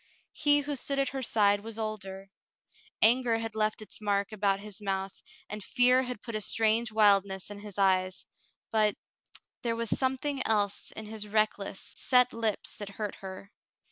[0.33, 2.31] He who stood at her side was older.
[3.03, 7.51] Anger had left its mark about his mouth, and fear had put a strange wildness
[7.51, 8.25] in his eyes—
[8.71, 8.95] but—
[9.61, 13.51] there was something else in his reckless, set lips that hurt her.